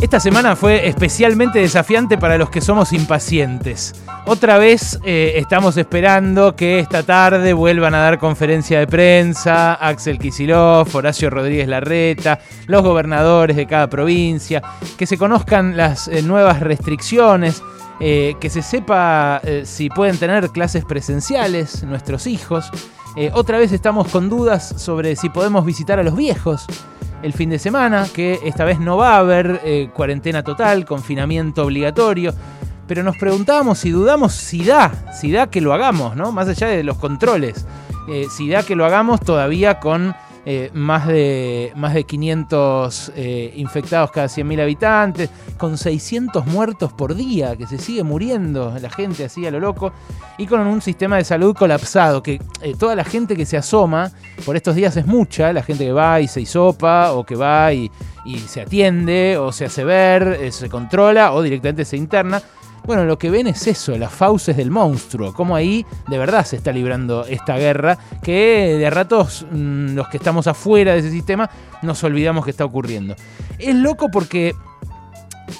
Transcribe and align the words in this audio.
Esta 0.00 0.20
semana 0.20 0.54
fue 0.54 0.86
especialmente 0.86 1.58
desafiante 1.58 2.16
para 2.18 2.38
los 2.38 2.50
que 2.50 2.60
somos 2.60 2.92
impacientes. 2.92 3.94
Otra 4.26 4.56
vez 4.56 5.00
eh, 5.04 5.32
estamos 5.34 5.76
esperando 5.76 6.54
que 6.54 6.78
esta 6.78 7.02
tarde 7.02 7.52
vuelvan 7.52 7.96
a 7.96 7.98
dar 7.98 8.18
conferencia 8.20 8.78
de 8.78 8.86
prensa 8.86 9.74
Axel 9.74 10.20
Kisilov, 10.20 10.94
Horacio 10.94 11.30
Rodríguez 11.30 11.66
Larreta, 11.66 12.38
los 12.68 12.82
gobernadores 12.84 13.56
de 13.56 13.66
cada 13.66 13.88
provincia, 13.88 14.62
que 14.96 15.04
se 15.04 15.18
conozcan 15.18 15.76
las 15.76 16.06
eh, 16.06 16.22
nuevas 16.22 16.60
restricciones, 16.60 17.60
eh, 17.98 18.36
que 18.38 18.50
se 18.50 18.62
sepa 18.62 19.42
si 19.64 19.90
pueden 19.90 20.16
tener 20.16 20.50
clases 20.50 20.84
presenciales 20.84 21.82
nuestros 21.82 22.28
hijos. 22.28 22.70
otra 23.32 23.58
vez 23.58 23.72
estamos 23.72 24.06
con 24.06 24.28
dudas 24.28 24.74
sobre 24.76 25.16
si 25.16 25.28
podemos 25.28 25.64
visitar 25.64 25.98
a 25.98 26.04
los 26.04 26.14
viejos 26.14 26.68
el 27.22 27.32
fin 27.32 27.50
de 27.50 27.58
semana, 27.58 28.06
que 28.12 28.40
esta 28.44 28.64
vez 28.64 28.78
no 28.78 28.96
va 28.96 29.14
a 29.14 29.18
haber 29.18 29.60
eh, 29.64 29.90
cuarentena 29.92 30.42
total, 30.42 30.84
confinamiento 30.84 31.64
obligatorio, 31.64 32.32
pero 32.86 33.02
nos 33.02 33.16
preguntábamos 33.16 33.84
y 33.84 33.90
dudamos 33.90 34.32
si 34.32 34.64
da, 34.64 34.92
si 35.12 35.30
da 35.32 35.48
que 35.48 35.60
lo 35.60 35.74
hagamos, 35.74 36.16
¿no? 36.16 36.32
Más 36.32 36.48
allá 36.48 36.68
de 36.68 36.82
los 36.82 36.96
controles, 36.96 37.66
eh, 38.08 38.26
si 38.30 38.48
da 38.48 38.62
que 38.62 38.76
lo 38.76 38.84
hagamos 38.84 39.20
todavía 39.20 39.80
con 39.80 40.14
eh, 40.46 40.70
más, 40.72 41.06
de, 41.06 41.72
más 41.76 41.94
de 41.94 42.04
500 42.04 43.12
eh, 43.16 43.52
infectados 43.56 44.10
cada 44.10 44.28
100.000 44.28 44.62
habitantes, 44.62 45.30
con 45.56 45.76
600 45.76 46.46
muertos 46.46 46.92
por 46.92 47.14
día, 47.14 47.56
que 47.56 47.66
se 47.66 47.78
sigue 47.78 48.02
muriendo 48.02 48.74
la 48.80 48.88
gente 48.88 49.24
así 49.24 49.46
a 49.46 49.50
lo 49.50 49.60
loco, 49.60 49.92
y 50.38 50.46
con 50.46 50.60
un 50.60 50.80
sistema 50.80 51.16
de 51.16 51.24
salud 51.24 51.54
colapsado, 51.54 52.22
que 52.22 52.40
eh, 52.62 52.74
toda 52.78 52.94
la 52.94 53.04
gente 53.04 53.36
que 53.36 53.44
se 53.44 53.56
asoma 53.56 54.10
por 54.46 54.56
estos 54.56 54.74
días 54.74 54.96
es 54.96 55.06
mucha, 55.06 55.52
la 55.52 55.62
gente 55.62 55.84
que 55.84 55.92
va 55.92 56.20
y 56.20 56.28
se 56.28 56.40
hisopa, 56.40 57.12
o 57.12 57.24
que 57.24 57.34
va 57.34 57.72
y, 57.72 57.90
y 58.24 58.38
se 58.38 58.62
atiende, 58.62 59.36
o 59.36 59.52
se 59.52 59.66
hace 59.66 59.84
ver, 59.84 60.52
se 60.52 60.68
controla, 60.68 61.32
o 61.32 61.42
directamente 61.42 61.84
se 61.84 61.96
interna. 61.96 62.42
Bueno, 62.84 63.04
lo 63.04 63.18
que 63.18 63.30
ven 63.30 63.46
es 63.46 63.66
eso, 63.66 63.96
las 63.98 64.12
fauces 64.12 64.56
del 64.56 64.70
monstruo, 64.70 65.34
como 65.34 65.54
ahí 65.54 65.84
de 66.08 66.18
verdad 66.18 66.44
se 66.44 66.56
está 66.56 66.72
librando 66.72 67.26
esta 67.26 67.56
guerra, 67.56 67.98
que 68.22 68.76
de 68.78 68.90
ratos 68.90 69.46
mm, 69.50 69.94
los 69.94 70.08
que 70.08 70.16
estamos 70.16 70.46
afuera 70.46 70.92
de 70.92 71.00
ese 71.00 71.10
sistema 71.10 71.50
nos 71.82 72.02
olvidamos 72.04 72.44
que 72.44 72.50
está 72.50 72.64
ocurriendo. 72.64 73.14
Es 73.58 73.74
loco 73.74 74.08
porque 74.10 74.54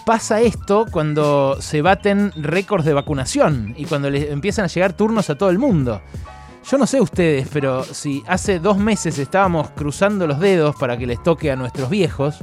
pasa 0.05 0.41
esto 0.41 0.87
cuando 0.91 1.61
se 1.61 1.83
baten 1.83 2.33
récords 2.37 2.85
de 2.85 2.95
vacunación 2.95 3.75
y 3.77 3.85
cuando 3.85 4.11
les 4.11 4.31
empiezan 4.31 4.65
a 4.65 4.69
llegar 4.69 4.93
turnos 4.93 5.31
a 5.31 5.37
todo 5.37 5.51
el 5.51 5.59
mundo. 5.59 6.01
Yo 6.71 6.77
no 6.77 6.87
sé 6.87 7.01
ustedes, 7.01 7.49
pero 7.51 7.83
si 7.83 8.23
hace 8.27 8.59
dos 8.59 8.77
meses 8.77 9.19
estábamos 9.19 9.71
cruzando 9.71 10.27
los 10.27 10.39
dedos 10.39 10.77
para 10.77 10.99
que 10.99 11.07
les 11.07 11.23
toque 11.23 11.51
a 11.51 11.57
nuestros 11.57 11.89
viejos, 11.89 12.39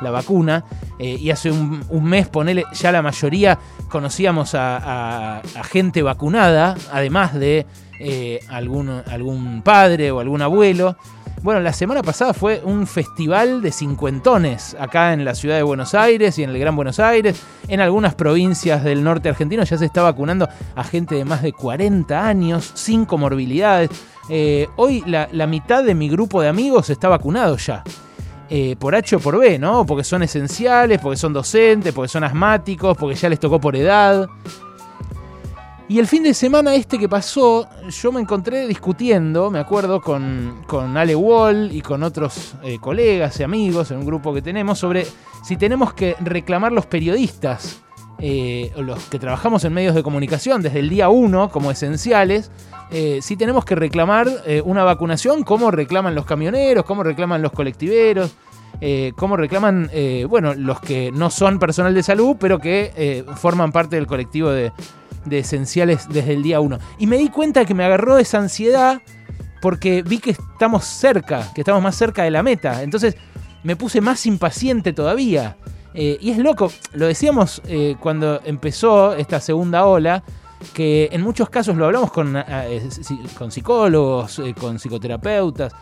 la 0.00 0.10
vacuna. 0.10 0.64
Eh, 0.98 1.16
y 1.20 1.30
hace 1.30 1.50
un, 1.50 2.04
mes, 2.04 2.28
ponele, 2.28 2.64
ya 2.72 2.92
la 2.92 3.02
mayoría 3.02 3.58
conocíamos 3.88 4.54
a, 4.54 5.42
gente 5.70 6.02
vacunada, 6.02 6.76
además 6.92 7.34
de 7.34 7.66
eh, 8.00 8.40
algún, 8.48 9.02
algún 9.06 9.62
padre 9.62 10.10
o 10.10 10.20
algún 10.20 10.42
abuelo. 10.42 10.96
Bueno, 11.42 11.60
la 11.60 11.72
semana 11.72 12.02
pasada 12.02 12.34
fue 12.34 12.60
un 12.64 12.86
festival 12.86 13.62
de 13.62 13.70
cincuentones 13.70 14.76
acá 14.78 15.12
en 15.12 15.24
la 15.24 15.36
ciudad 15.36 15.56
de 15.56 15.62
Buenos 15.62 15.94
Aires 15.94 16.36
y 16.38 16.42
en 16.42 16.50
el 16.50 16.58
Gran 16.58 16.74
Buenos 16.74 16.98
Aires. 16.98 17.40
En 17.68 17.80
algunas 17.80 18.16
provincias 18.16 18.82
del 18.82 19.04
norte 19.04 19.28
argentino 19.28 19.62
ya 19.62 19.78
se 19.78 19.84
está 19.84 20.02
vacunando 20.02 20.48
a 20.74 20.82
gente 20.82 21.14
de 21.14 21.24
más 21.24 21.42
de 21.42 21.52
40 21.52 22.26
años, 22.26 22.72
sin 22.74 23.04
comorbilidades. 23.04 23.90
Eh, 24.28 24.68
hoy 24.76 25.04
la, 25.06 25.28
la 25.30 25.46
mitad 25.46 25.84
de 25.84 25.94
mi 25.94 26.08
grupo 26.08 26.42
de 26.42 26.48
amigos 26.48 26.90
está 26.90 27.08
vacunado 27.08 27.56
ya. 27.56 27.84
Eh, 28.50 28.76
por 28.78 28.94
H 28.94 29.16
o 29.16 29.20
por 29.20 29.38
B, 29.38 29.58
¿no? 29.58 29.84
Porque 29.84 30.04
son 30.04 30.22
esenciales, 30.22 30.98
porque 31.00 31.18
son 31.18 31.34
docentes, 31.34 31.92
porque 31.92 32.08
son 32.08 32.24
asmáticos, 32.24 32.96
porque 32.96 33.14
ya 33.14 33.28
les 33.28 33.38
tocó 33.38 33.60
por 33.60 33.76
edad. 33.76 34.26
Y 35.86 35.98
el 35.98 36.06
fin 36.06 36.22
de 36.22 36.32
semana 36.32 36.74
este 36.74 36.98
que 36.98 37.08
pasó, 37.08 37.68
yo 37.90 38.12
me 38.12 38.20
encontré 38.20 38.66
discutiendo, 38.66 39.50
me 39.50 39.58
acuerdo, 39.58 40.00
con, 40.00 40.62
con 40.66 40.96
Ale 40.96 41.14
Wall 41.14 41.70
y 41.72 41.82
con 41.82 42.02
otros 42.02 42.54
eh, 42.62 42.78
colegas 42.80 43.38
y 43.40 43.42
amigos 43.42 43.90
en 43.90 43.98
un 43.98 44.06
grupo 44.06 44.32
que 44.32 44.42
tenemos 44.42 44.78
sobre 44.78 45.06
si 45.44 45.56
tenemos 45.56 45.92
que 45.92 46.16
reclamar 46.20 46.72
los 46.72 46.86
periodistas, 46.86 47.80
eh, 48.18 48.72
los 48.78 49.04
que 49.04 49.18
trabajamos 49.18 49.64
en 49.64 49.74
medios 49.74 49.94
de 49.94 50.02
comunicación 50.02 50.62
desde 50.62 50.80
el 50.80 50.88
día 50.88 51.10
1 51.10 51.50
como 51.50 51.70
esenciales, 51.70 52.50
si 53.20 53.36
tenemos 53.36 53.66
que 53.66 53.74
reclamar 53.74 54.26
una 54.64 54.82
vacunación, 54.82 55.42
como 55.42 55.70
reclaman 55.70 56.14
los 56.14 56.24
camioneros, 56.24 56.86
como 56.86 57.02
reclaman 57.02 57.42
los 57.42 57.52
colectiveros, 57.52 58.34
eh, 58.80 59.12
como 59.16 59.36
reclaman, 59.36 59.90
bueno, 60.28 60.54
los 60.54 60.80
que 60.80 61.10
no 61.12 61.30
son 61.30 61.58
personal 61.58 61.94
de 61.94 62.02
salud, 62.02 62.36
pero 62.38 62.58
que 62.58 63.24
forman 63.36 63.72
parte 63.72 63.96
del 63.96 64.06
colectivo 64.06 64.50
de, 64.50 64.72
esenciales 65.30 66.08
desde 66.08 66.32
el 66.34 66.42
día 66.42 66.60
1. 66.60 66.78
Y 66.98 67.06
me 67.06 67.18
di 67.18 67.28
cuenta 67.28 67.64
que 67.64 67.74
me 67.74 67.84
agarró 67.84 68.18
esa 68.18 68.38
ansiedad 68.38 69.00
porque 69.60 70.02
vi 70.02 70.18
que 70.18 70.30
estamos 70.30 70.84
cerca, 70.84 71.52
que 71.54 71.60
estamos 71.60 71.82
más 71.82 71.96
cerca 71.96 72.22
de 72.22 72.30
la 72.30 72.42
meta. 72.42 72.82
Entonces 72.82 73.16
me 73.62 73.76
puse 73.76 74.00
más 74.00 74.24
impaciente 74.26 74.92
todavía. 74.92 75.56
y 75.94 76.30
es 76.30 76.38
loco, 76.38 76.70
lo 76.92 77.06
decíamos 77.06 77.60
cuando 78.00 78.40
empezó 78.44 79.14
esta 79.14 79.40
segunda 79.40 79.84
ola, 79.86 80.22
que 80.74 81.08
en 81.12 81.22
muchos 81.22 81.50
casos 81.50 81.76
lo 81.76 81.86
hablamos 81.86 82.12
con, 82.12 82.36
eh, 82.36 82.44
eh, 82.48 83.50
psicólogos, 83.50 84.38
eh, 84.40 84.54
con 84.58 84.78
psicoterapeutas. 84.78 85.72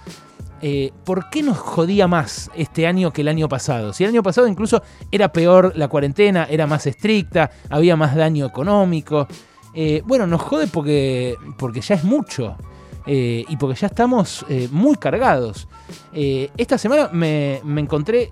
¿Por 1.04 1.30
qué 1.30 1.42
nos 1.42 1.58
jodía 1.58 2.08
más 2.08 2.50
este 2.54 2.86
año 2.86 3.12
que 3.12 3.22
el 3.22 3.28
año 3.28 3.48
pasado? 3.48 3.92
Si 3.92 4.04
el 4.04 4.10
año 4.10 4.22
pasado 4.22 4.48
incluso 4.48 4.82
era 5.10 5.32
peor 5.32 5.72
la 5.76 5.88
cuarentena, 5.88 6.46
era 6.50 6.66
más 6.66 6.86
estricta, 6.86 7.50
había 7.70 7.96
más 7.96 8.14
daño 8.14 8.46
económico. 8.46 9.26
bueno, 10.04 10.26
nos 10.26 10.42
jode 10.42 10.66
porque, 10.66 11.36
porque 11.58 11.80
ya 11.80 11.94
es 11.94 12.04
mucho. 12.04 12.56
y 13.06 13.56
porque 13.56 13.78
ya 13.78 13.86
estamos 13.86 14.44
muy 14.70 14.96
cargados. 14.96 15.68
esta 16.12 16.78
semana 16.78 17.10
me, 17.12 17.60
me 17.64 17.80
encontré 17.80 18.30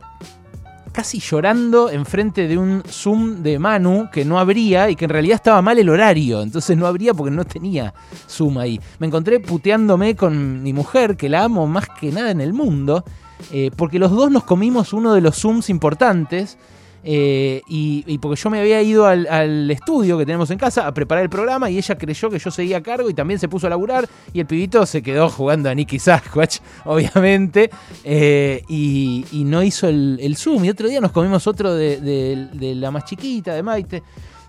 casi 0.94 1.19
llorando 1.19 1.91
enfrente 1.91 2.47
de 2.47 2.56
un 2.56 2.84
Zoom 2.88 3.43
de 3.43 3.59
Manu 3.59 4.09
que 4.12 4.25
no 4.25 4.38
abría 4.38 4.88
y 4.88 4.94
que 4.94 5.06
en 5.06 5.10
realidad 5.10 5.34
estaba 5.34 5.60
mal 5.60 5.77
el 5.77 5.88
horario. 5.88 6.41
Entonces 6.41 6.77
no 6.77 6.87
abría 6.87 7.12
porque 7.12 7.32
no 7.32 7.44
tenía 7.44 7.93
Zoom 8.31 8.59
ahí. 8.59 8.81
Me 9.00 9.09
encontré 9.09 9.41
puteándome 9.41 10.15
con 10.15 10.62
mi 10.62 10.72
mujer, 10.72 11.16
que 11.16 11.28
la 11.28 11.43
amo 11.43 11.66
más 11.66 11.88
que 12.00 12.12
nada 12.12 12.31
en 12.31 12.41
el 12.41 12.53
mundo, 12.53 13.05
eh, 13.53 13.72
porque 13.77 13.99
los 13.99 14.12
dos 14.12 14.31
nos 14.31 14.44
comimos 14.44 14.93
uno 14.93 15.12
de 15.15 15.21
los 15.21 15.37
Zooms 15.37 15.69
importantes 15.69 16.59
eh, 17.06 17.60
y, 17.69 18.16
porque 18.19 18.41
yo 18.41 18.48
me 18.48 18.60
había 18.60 18.81
ido 18.81 19.06
al, 19.06 19.70
estudio 19.70 20.16
que 20.16 20.25
tenemos 20.25 20.50
en 20.50 20.59
casa 20.59 20.87
a 20.87 20.94
preparar 20.94 21.22
el 21.22 21.28
programa 21.28 21.69
y 21.69 21.76
ella 21.76 21.97
creyó 21.98 22.31
que 22.31 22.38
yo 22.38 22.50
seguía 22.50 22.78
a 22.78 22.82
cargo 22.82 23.10
y 23.10 23.15
también 23.15 23.38
se 23.38 23.47
puso 23.47 23.66
a 23.66 23.70
laburar 23.70 24.09
y 24.32 24.41
el 24.41 24.47
pibito 24.47 24.87
se 24.87 25.03
quedó 25.03 25.28
jugando 25.28 25.69
a 25.69 25.75
Nicky 25.75 25.98
Sasquatch, 25.98 26.60
obviamente, 26.87 27.70
eh, 28.04 28.62
y, 28.69 29.44
no 29.44 29.62
hizo 29.62 29.88
el, 29.88 30.37
Zoom. 30.38 30.64
Y 30.64 30.70
otro 30.70 30.88
día 30.88 31.00
nos 31.00 31.12
comimos 31.12 31.47
otro 31.47 31.75
de, 31.75 32.75
la 32.76 32.91
más 32.91 33.04
chiquita, 33.04 33.53
de 33.53 33.62
Maite. 33.62 34.03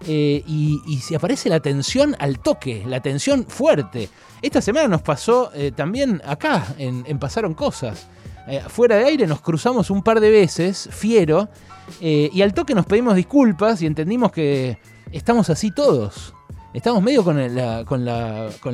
Eh, 0.07 0.41
y, 0.47 0.99
se 1.01 1.17
aparece 1.17 1.49
la 1.49 1.59
tensión 1.59 2.15
al 2.19 2.39
toque, 2.39 2.83
la 2.87 3.01
tensión 3.01 3.45
fuerte. 3.45 4.07
Esta 4.41 4.61
semana 4.61 4.87
nos 4.87 5.01
pasó 5.01 5.51
también 5.75 6.21
acá, 6.25 6.75
en, 6.77 7.19
Pasaron 7.19 7.53
Cosas. 7.53 8.07
Fuera 8.69 8.97
de 8.97 9.05
aire 9.05 9.27
nos 9.27 9.41
cruzamos 9.41 9.89
un 9.89 10.03
par 10.03 10.19
de 10.19 10.29
veces, 10.29 10.89
fiero, 10.91 11.49
eh, 12.01 12.29
y 12.33 12.41
al 12.41 12.53
toque 12.53 12.75
nos 12.75 12.85
pedimos 12.85 13.15
disculpas 13.15 13.81
y 13.81 13.85
entendimos 13.85 14.31
que 14.31 14.77
estamos 15.11 15.49
así 15.49 15.71
todos. 15.71 16.33
Estamos 16.73 17.01
medio 17.01 17.23
con 17.23 17.37
la, 17.55 17.85
con 17.85 18.03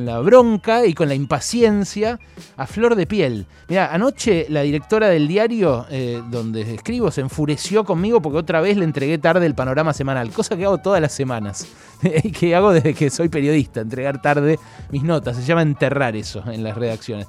la, 0.05 0.19
bronca 0.21 0.87
y 0.87 0.95
con 0.95 1.07
la 1.07 1.13
impaciencia 1.13 2.19
a 2.57 2.65
flor 2.65 2.95
de 2.95 3.05
piel. 3.05 3.45
Mira, 3.67 3.93
anoche 3.93 4.47
la 4.49 4.63
directora 4.63 5.07
del 5.07 5.27
diario 5.27 5.85
eh, 5.91 6.19
donde 6.31 6.61
escribo 6.61 7.11
se 7.11 7.21
enfureció 7.21 7.83
conmigo 7.83 8.19
porque 8.19 8.39
otra 8.39 8.59
vez 8.59 8.75
le 8.75 8.85
entregué 8.85 9.19
tarde 9.19 9.45
el 9.45 9.53
panorama 9.53 9.93
semanal, 9.93 10.31
cosa 10.31 10.57
que 10.57 10.65
hago 10.65 10.79
todas 10.79 10.99
las 10.99 11.11
semanas, 11.11 11.67
que 12.39 12.55
hago 12.55 12.73
desde 12.73 12.95
que 12.95 13.11
soy 13.11 13.29
periodista, 13.29 13.81
entregar 13.81 14.19
tarde 14.19 14.57
mis 14.89 15.03
notas. 15.03 15.37
Se 15.37 15.43
llama 15.43 15.61
enterrar 15.61 16.15
eso 16.15 16.43
en 16.51 16.63
las 16.63 16.75
redacciones. 16.75 17.27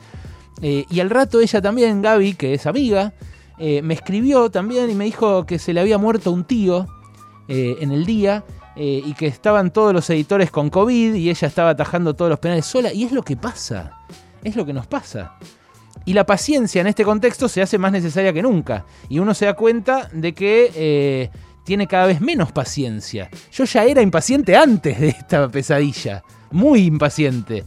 Eh, 0.63 0.87
y 0.89 1.01
al 1.01 1.11
rato 1.11 1.41
ella 1.41 1.61
también, 1.61 2.01
Gaby, 2.01 2.35
que 2.35 2.55
es 2.55 2.67
amiga, 2.67 3.13
eh, 3.59 3.83
me 3.83 3.95
escribió 3.95 4.49
también 4.49 4.89
y 4.89 4.95
me 4.95 5.05
dijo 5.05 5.45
que 5.45 5.59
se 5.59 5.73
le 5.73 5.81
había 5.81 5.99
muerto 5.99 6.31
un 6.31 6.45
tío 6.45 6.87
eh, 7.49 7.77
en 7.81 7.91
el 7.91 8.07
día 8.07 8.45
y 8.75 9.13
que 9.13 9.27
estaban 9.27 9.71
todos 9.71 9.93
los 9.93 10.09
editores 10.09 10.51
con 10.51 10.71
COVID 10.71 11.13
y 11.13 11.29
ella 11.29 11.47
estaba 11.47 11.71
atajando 11.71 12.15
todos 12.15 12.31
los 12.31 12.39
penales 12.39 12.65
sola. 12.65 12.91
Y 12.91 13.05
es 13.05 13.13
lo 13.13 13.23
que 13.23 13.37
pasa, 13.37 13.99
es 14.43 14.57
lo 14.57 14.65
que 14.65 14.73
nos 14.73 14.87
pasa. 14.87 15.37
Y 16.07 16.15
la 16.15 16.25
paciencia 16.25 16.81
en 16.81 16.87
este 16.87 17.05
contexto 17.05 17.51
se 17.51 17.61
hace 17.61 17.77
más 17.77 17.93
necesaria 17.93 18.33
que 18.33 18.41
nunca. 18.41 18.87
Y 19.11 19.19
uno 19.19 19.35
se 19.35 19.45
da 19.45 19.53
cuenta 19.53 20.09
de 20.15 20.33
que 20.33 21.31
tiene 21.65 21.87
cada 21.87 22.07
vez 22.07 22.23
menos 22.23 22.51
paciencia. 22.51 23.29
Yo 23.53 23.65
ya 23.65 23.85
era 23.85 24.01
impaciente 24.01 24.57
antes 24.57 24.99
de 24.99 25.09
esta 25.09 25.51
pesadilla, 25.51 26.25
muy 26.51 26.85
impaciente. 26.85 27.65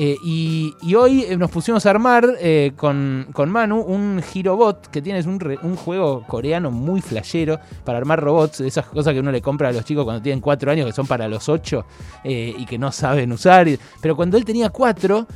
Eh, 0.00 0.16
y, 0.22 0.94
hoy 0.94 1.24
eh, 1.24 1.36
nos 1.36 1.50
pusimos 1.50 1.84
a 1.84 1.90
armar 1.90 2.24
eh, 2.38 2.70
con, 2.76 3.26
Manu 3.48 3.80
un 3.80 4.22
Girobot, 4.22 4.86
que 4.86 5.02
tienes 5.02 5.26
un, 5.26 5.40
juego 5.74 6.22
coreano 6.24 6.70
muy 6.70 7.00
flashero 7.00 7.58
para 7.84 7.98
armar 7.98 8.20
robots, 8.20 8.60
esas 8.60 8.86
cosas 8.86 9.12
que 9.12 9.18
uno 9.18 9.32
le 9.32 9.42
compra 9.42 9.70
a 9.70 9.72
los 9.72 9.84
chicos 9.84 10.04
cuando 10.04 10.22
tienen 10.22 10.40
cuatro 10.40 10.70
años, 10.70 10.86
que 10.86 10.92
son 10.92 11.08
para 11.08 11.26
los 11.26 11.48
ocho 11.48 11.84
y 12.22 12.64
que 12.64 12.78
no 12.78 12.92
saben 12.92 13.32
usar. 13.32 13.66
Pero 14.00 14.14
cuando 14.14 14.36
él 14.36 14.44
tenía 14.44 14.70
cuatro, 14.70 15.26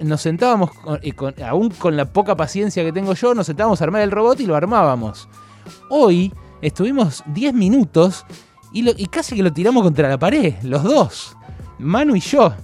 nos 0.00 0.22
sentábamos, 0.22 0.70
aún 1.46 1.68
con 1.68 1.94
la 1.94 2.06
poca 2.06 2.34
paciencia 2.34 2.82
que 2.82 2.92
tengo 2.92 3.12
yo, 3.12 3.34
nos 3.34 3.46
sentábamos 3.46 3.82
a 3.82 3.84
armar 3.84 4.00
el 4.00 4.10
robot 4.10 4.40
y 4.40 4.46
lo 4.46 4.56
armábamos. 4.56 5.28
Hoy 5.90 6.32
estuvimos 6.62 7.22
10 7.26 7.52
minutos 7.52 8.24
y 8.72 9.06
casi 9.08 9.36
que 9.36 9.42
lo 9.42 9.52
tiramos 9.52 9.82
contra 9.82 10.08
la 10.08 10.18
pared, 10.18 10.54
los 10.62 10.82
dos, 10.82 11.36
Manu 11.78 12.16
y 12.16 12.20
yo. 12.20 12.54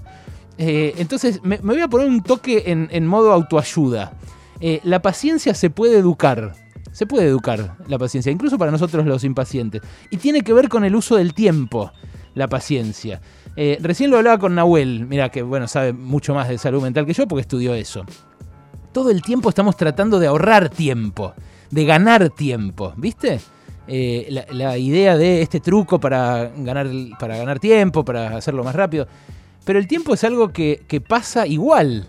Eh, 0.59 0.95
entonces, 0.99 1.41
me, 1.43 1.59
voy 1.59 1.81
a 1.81 1.89
poner 1.89 2.09
un 2.09 2.23
toque 2.23 2.65
en, 2.67 3.07
modo 3.07 3.33
autoayuda. 3.33 4.13
Eh, 4.61 4.81
la 4.85 5.03
paciencia 5.03 5.55
se 5.55 5.71
puede 5.71 5.99
educar. 5.99 6.55
Se 6.93 7.07
puede 7.07 7.27
educar 7.27 7.77
la 7.89 7.99
paciencia, 7.99 8.31
incluso 8.31 8.57
para 8.57 8.71
nosotros 8.71 9.05
los 9.05 9.25
impacientes. 9.25 9.83
Y 10.11 10.19
tiene 10.19 10.43
que 10.43 10.53
ver 10.53 10.69
con 10.69 10.85
el 10.85 10.95
uso 10.95 11.17
del 11.17 11.35
tiempo, 11.35 11.91
la 12.35 12.47
paciencia. 12.47 13.21
Eh, 13.57 13.79
recién 13.81 14.11
lo 14.11 14.19
hablaba 14.19 14.39
con 14.39 14.55
Nahuel, 14.55 15.07
mira 15.07 15.29
que 15.29 15.43
bueno, 15.43 15.67
sabe 15.67 15.93
mucho 15.93 16.35
más 16.35 16.49
de 16.49 16.59
salud 16.59 16.83
mental 16.83 17.05
que 17.05 17.13
yo 17.13 17.27
porque 17.27 17.41
estudió 17.41 17.75
eso. 17.75 18.05
Todo 18.93 19.11
el 19.11 19.23
tiempo 19.23 19.49
estamos 19.49 19.77
tratando 19.77 20.21
de 20.21 20.29
ahorrar 20.29 20.69
tiempo, 20.69 21.35
de 21.71 21.85
ganar 21.85 22.31
tiempo, 22.31 22.93
¿viste? 22.97 23.41
la, 23.87 24.79
idea 24.79 25.17
de 25.17 25.43
este 25.43 25.61
truco 25.61 25.99
para 25.99 26.53
ganar, 26.57 26.89
para 27.19 27.37
ganar 27.37 27.59
tiempo, 27.59 28.05
para 28.05 28.37
hacerlo 28.37 28.63
más 28.63 28.75
rápido. 28.75 29.09
Pero 29.65 29.79
el 29.79 29.87
tiempo 29.87 30.15
es 30.15 30.25
algo 30.25 30.53
que, 30.53 31.05
pasa 31.07 31.47
igual, 31.47 32.07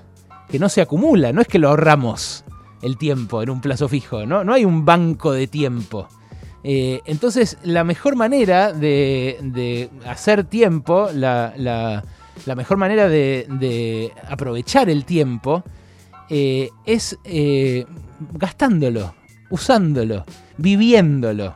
que 0.50 0.60
no 0.60 0.70
se 0.70 0.82
acumula, 0.82 1.32
no 1.32 1.42
es 1.42 1.48
que 1.48 1.60
lo 1.60 1.70
ahorramos 1.70 2.44
el 2.82 2.98
tiempo 2.98 3.42
en 3.42 3.50
un 3.50 3.62
plazo 3.62 3.88
fijo, 3.88 4.26
no, 4.26 4.44
no 4.44 4.54
hay 4.54 4.66
un 4.66 4.86
banco 4.86 5.32
de 5.32 5.48
tiempo. 5.48 6.08
Eh, 6.64 7.02
entonces, 7.06 7.58
la 7.64 7.84
mejor 7.84 8.16
manera 8.16 8.74
de, 8.74 9.90
hacer 10.06 10.44
tiempo, 10.46 11.10
la, 11.14 12.04
mejor 12.56 12.78
manera 12.78 13.08
de, 13.08 14.12
aprovechar 14.28 14.90
el 14.90 15.06
tiempo, 15.06 15.64
eh, 16.30 16.70
es 16.86 17.18
eh, 17.24 17.86
gastándolo, 18.34 19.14
usándolo, 19.50 20.26
viviéndolo. 20.58 21.56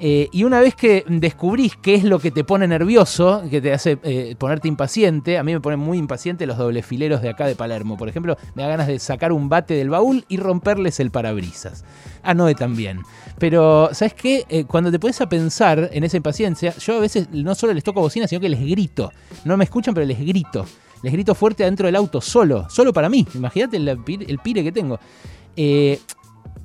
Eh, 0.00 0.28
y 0.30 0.44
una 0.44 0.60
vez 0.60 0.76
que 0.76 1.04
descubrís 1.08 1.74
qué 1.76 1.96
es 1.96 2.04
lo 2.04 2.20
que 2.20 2.30
te 2.30 2.44
pone 2.44 2.68
nervioso, 2.68 3.42
que 3.50 3.60
te 3.60 3.72
hace 3.72 3.98
eh, 4.04 4.36
ponerte 4.38 4.68
impaciente, 4.68 5.38
a 5.38 5.42
mí 5.42 5.52
me 5.52 5.60
ponen 5.60 5.80
muy 5.80 5.98
impaciente 5.98 6.46
los 6.46 6.56
doblefileros 6.56 7.20
de 7.20 7.30
acá 7.30 7.46
de 7.46 7.56
Palermo. 7.56 7.96
Por 7.96 8.08
ejemplo, 8.08 8.36
me 8.54 8.62
da 8.62 8.68
ganas 8.68 8.86
de 8.86 9.00
sacar 9.00 9.32
un 9.32 9.48
bate 9.48 9.74
del 9.74 9.90
baúl 9.90 10.24
y 10.28 10.36
romperles 10.36 11.00
el 11.00 11.10
parabrisas. 11.10 11.84
A 12.22 12.32
Noé 12.32 12.54
también. 12.54 13.00
Pero, 13.38 13.90
¿sabes 13.92 14.14
qué? 14.14 14.44
Eh, 14.48 14.64
cuando 14.64 14.92
te 14.92 15.00
pones 15.00 15.20
a 15.20 15.28
pensar 15.28 15.90
en 15.92 16.04
esa 16.04 16.16
impaciencia, 16.16 16.74
yo 16.76 16.96
a 16.96 17.00
veces 17.00 17.28
no 17.32 17.56
solo 17.56 17.72
les 17.72 17.82
toco 17.82 18.00
bocina, 18.00 18.28
sino 18.28 18.40
que 18.40 18.48
les 18.48 18.60
grito. 18.60 19.10
No 19.44 19.56
me 19.56 19.64
escuchan, 19.64 19.94
pero 19.94 20.06
les 20.06 20.20
grito. 20.20 20.64
Les 21.02 21.12
grito 21.12 21.34
fuerte 21.34 21.64
adentro 21.64 21.86
del 21.86 21.96
auto, 21.96 22.20
solo, 22.20 22.68
solo 22.70 22.92
para 22.92 23.08
mí. 23.08 23.26
Imagínate 23.34 23.76
el, 23.76 24.38
pire 24.42 24.62
que 24.62 24.72
tengo. 24.72 24.98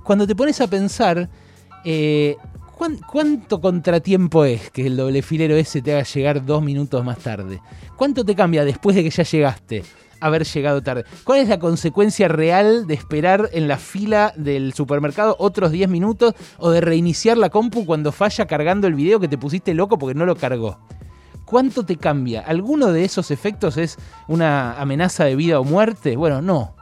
cuando 0.04 0.28
te 0.28 0.36
pones 0.36 0.60
a 0.62 0.68
pensar, 0.68 1.30
¿Cuánto 3.08 3.62
contratiempo 3.62 4.44
es 4.44 4.70
que 4.70 4.86
el 4.88 4.98
doble 4.98 5.22
filero 5.22 5.56
ese 5.56 5.82
te 5.82 5.94
haga 5.94 6.04
llegar 6.04 6.46
dos 6.46 6.62
minutos 6.62 7.04
más 7.06 7.18
tarde? 7.18 7.62
¿Cuánto 7.96 8.26
te 8.26 8.36
cambia 8.36 8.66
después 8.66 8.94
de 8.96 9.04
que 9.04 9.10
ya 9.10 9.24
llegaste? 9.24 9.84
haber 10.20 10.46
llegado 10.46 10.82
tarde. 10.82 11.04
¿Cuál 11.26 11.40
es 11.40 11.50
la 11.50 11.60
consecuencia 11.60 12.30
real 12.30 12.88
de 12.88 12.94
esperar 12.94 13.50
en 13.52 13.68
la 13.68 13.78
fila 13.78 14.34
del 14.38 14.74
supermercado 14.74 15.36
otros 15.38 15.72
10 15.72 15.90
minutos 15.90 16.34
o 16.60 16.72
de 16.72 16.80
reiniciar 16.80 17.38
la 17.38 17.50
compu 17.50 17.86
cuando 17.86 18.14
falla 18.14 18.46
cargando 18.46 18.88
el 18.88 18.96
video 18.96 19.20
que 19.20 19.28
te 19.28 19.38
pusiste 19.38 19.74
loco 19.74 19.98
porque 19.98 20.18
no 20.18 20.26
lo 20.26 20.38
cargó? 20.38 20.80
¿Cuánto 21.44 21.86
te 21.86 21.98
cambia? 21.98 22.40
¿Alguno 22.40 22.94
de 22.94 23.04
esos 23.04 23.32
efectos 23.32 23.76
es 23.76 23.98
una 24.30 24.80
amenaza 24.80 25.26
de 25.26 25.36
vida 25.36 25.60
o 25.60 25.66
muerte? 25.66 26.16
Bueno, 26.16 26.42
no. 26.42 26.74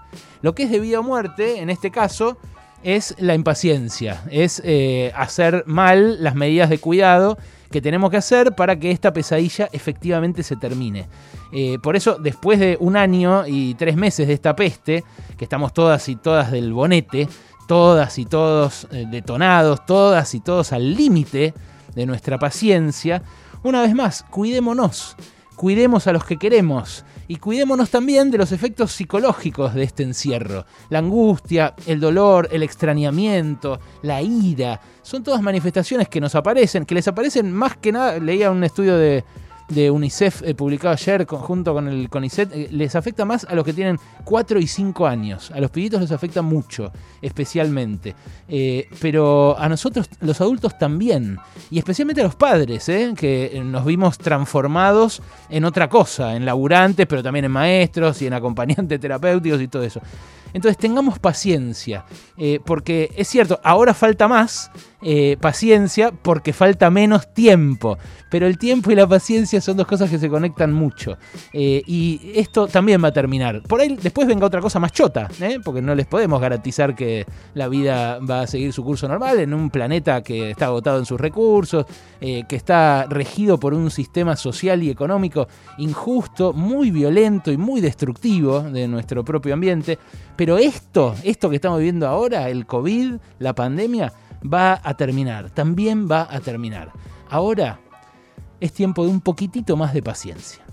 Lo 0.43 0.53
que 0.53 0.63
es 0.63 0.71
de 0.71 0.79
vida 0.79 0.99
o 0.99 1.03
muerte, 1.03 1.61
en 1.61 1.71
este 1.71 1.89
caso, 1.89 2.37
es 2.83 3.15
la 3.19 3.35
impaciencia, 3.35 4.23
es 4.29 4.61
eh, 4.65 5.11
hacer 5.15 5.63
mal 5.67 6.23
las 6.23 6.35
medidas 6.35 6.69
de 6.69 6.79
cuidado 6.79 7.37
que 7.71 7.81
tenemos 7.81 8.11
que 8.11 8.17
hacer 8.17 8.53
para 8.53 8.77
que 8.77 8.91
esta 8.91 9.13
pesadilla 9.13 9.69
efectivamente 9.71 10.43
se 10.43 10.57
termine. 10.57 11.07
Eh, 11.53 11.77
por 11.81 11.95
eso, 11.95 12.17
después 12.19 12.59
de 12.59 12.77
un 12.79 12.97
año 12.97 13.45
y 13.47 13.75
tres 13.75 13.95
meses 13.95 14.27
de 14.27 14.33
esta 14.33 14.55
peste, 14.55 15.03
que 15.37 15.45
estamos 15.45 15.73
todas 15.73 16.07
y 16.09 16.15
todas 16.15 16.51
del 16.51 16.73
bonete, 16.73 17.27
todas 17.67 18.17
y 18.19 18.25
todos 18.25 18.87
eh, 18.91 19.05
detonados, 19.09 19.85
todas 19.85 20.33
y 20.35 20.41
todos 20.41 20.73
al 20.73 20.93
límite 20.93 21.53
de 21.95 22.05
nuestra 22.05 22.37
paciencia, 22.37 23.23
una 23.63 23.81
vez 23.81 23.93
más, 23.93 24.23
cuidémonos, 24.23 25.15
cuidemos 25.61 26.07
a 26.07 26.11
los 26.11 26.25
que 26.25 26.37
queremos 26.37 27.05
y 27.27 27.35
cuidémonos 27.35 27.91
también 27.91 28.31
de 28.31 28.39
los 28.39 28.51
efectos 28.51 28.93
psicológicos 28.93 29.75
de 29.75 29.83
este 29.83 30.01
encierro. 30.01 30.65
La 30.89 30.97
angustia, 30.97 31.75
el 31.85 31.99
dolor, 31.99 32.49
el 32.51 32.63
extrañamiento, 32.63 33.79
la 34.01 34.23
ira, 34.23 34.81
son 35.03 35.21
todas 35.21 35.39
manifestaciones 35.43 36.09
que 36.09 36.19
nos 36.19 36.33
aparecen, 36.33 36.83
que 36.83 36.95
les 36.95 37.07
aparecen 37.07 37.53
más 37.53 37.77
que 37.77 37.91
nada, 37.91 38.17
leía 38.17 38.49
un 38.49 38.63
estudio 38.63 38.97
de 38.97 39.23
de 39.73 39.89
UNICEF 39.89 40.41
eh, 40.43 40.53
publicado 40.53 40.93
ayer 40.93 41.25
junto 41.25 41.73
con 41.73 41.87
el 41.87 42.09
CONICET, 42.09 42.51
eh, 42.53 42.67
les 42.71 42.95
afecta 42.95 43.25
más 43.25 43.45
a 43.45 43.55
los 43.55 43.65
que 43.65 43.73
tienen 43.73 43.99
4 44.23 44.59
y 44.59 44.67
5 44.67 45.07
años. 45.07 45.51
A 45.51 45.59
los 45.59 45.71
pibitos 45.71 46.01
les 46.01 46.11
afecta 46.11 46.41
mucho, 46.41 46.91
especialmente. 47.21 48.15
Eh, 48.47 48.87
pero 48.99 49.57
a 49.57 49.69
nosotros, 49.69 50.09
los 50.19 50.39
adultos 50.41 50.77
también. 50.77 51.37
Y 51.69 51.79
especialmente 51.79 52.21
a 52.21 52.25
los 52.25 52.35
padres, 52.35 52.85
que 53.15 53.61
nos 53.63 53.85
vimos 53.85 54.17
transformados 54.17 55.21
en 55.49 55.65
otra 55.65 55.87
cosa, 55.87 56.35
en 56.35 56.45
laburantes, 56.45 57.07
pero 57.07 57.23
también 57.23 57.45
en 57.45 57.51
maestros 57.51 58.21
y 58.21 58.27
en 58.27 58.33
acompañantes 58.33 58.99
terapéuticos 58.99 59.61
y 59.61 59.67
todo 59.67 59.83
eso. 59.83 60.01
Entonces 60.53 60.77
tengamos 60.77 61.19
paciencia, 61.19 62.05
porque 62.65 63.11
es 63.15 63.27
cierto, 63.27 63.59
ahora 63.63 63.93
falta 63.93 64.27
más, 64.27 64.71
eh, 65.03 65.35
paciencia 65.41 66.11
porque 66.11 66.53
falta 66.53 66.89
menos 66.91 67.33
tiempo. 67.33 67.97
Pero 68.29 68.45
el 68.45 68.57
tiempo 68.57 68.91
y 68.91 68.95
la 68.95 69.07
paciencia 69.07 69.59
son 69.59 69.75
dos 69.75 69.87
cosas 69.87 70.09
que 70.09 70.19
se 70.19 70.29
conectan 70.29 70.71
mucho. 70.71 71.17
Eh, 71.53 71.81
y 71.85 72.31
esto 72.35 72.67
también 72.67 73.03
va 73.03 73.09
a 73.09 73.11
terminar. 73.11 73.63
Por 73.63 73.81
ahí 73.81 73.97
después 74.01 74.27
venga 74.27 74.45
otra 74.45 74.61
cosa 74.61 74.79
más 74.79 74.91
chota, 74.91 75.27
¿eh? 75.41 75.57
porque 75.63 75.81
no 75.81 75.95
les 75.95 76.05
podemos 76.05 76.39
garantizar 76.39 76.95
que 76.95 77.25
la 77.55 77.67
vida 77.67 78.19
va 78.19 78.41
a 78.41 78.47
seguir 78.47 78.71
su 78.71 78.83
curso 78.83 79.07
normal 79.07 79.39
en 79.39 79.53
un 79.53 79.69
planeta 79.69 80.21
que 80.21 80.51
está 80.51 80.67
agotado 80.67 80.99
en 80.99 81.05
sus 81.05 81.19
recursos, 81.19 81.85
que 82.19 82.55
está 82.55 83.07
regido 83.09 83.59
por 83.59 83.73
un 83.73 83.89
sistema 83.89 84.35
social 84.35 84.83
y 84.83 84.91
económico 84.91 85.47
injusto, 85.79 86.53
muy 86.53 86.91
violento 86.91 87.51
y 87.51 87.57
muy 87.57 87.81
destructivo 87.81 88.61
de 88.61 88.87
nuestro 88.87 89.25
propio 89.25 89.55
ambiente. 89.55 89.97
Pero 90.41 90.57
esto, 90.57 91.13
esto 91.23 91.51
que 91.51 91.57
estamos 91.57 91.77
viviendo 91.77 92.07
ahora, 92.07 92.49
el 92.49 92.65
COVID, 92.65 93.17
la 93.37 93.53
pandemia, 93.53 94.11
va 94.41 94.81
a 94.83 94.95
terminar, 94.95 95.51
también 95.51 96.09
va 96.09 96.27
a 96.31 96.39
terminar. 96.39 96.91
Ahora 97.29 97.79
es 98.59 98.73
tiempo 98.73 99.03
de 99.05 99.11
un 99.11 99.21
poquitito 99.21 99.77
más 99.77 99.93
de 99.93 100.01
paciencia. 100.01 100.63